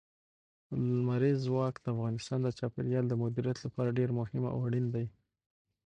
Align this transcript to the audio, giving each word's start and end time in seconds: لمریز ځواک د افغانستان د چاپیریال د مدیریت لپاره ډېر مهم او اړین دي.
لمریز 0.95 1.37
ځواک 1.47 1.75
د 1.81 1.85
افغانستان 1.95 2.39
د 2.43 2.47
چاپیریال 2.59 3.05
د 3.09 3.13
مدیریت 3.23 3.57
لپاره 3.65 3.95
ډېر 3.99 4.09
مهم 4.19 4.43
او 4.53 4.57
اړین 4.67 4.85
دي. 4.95 5.05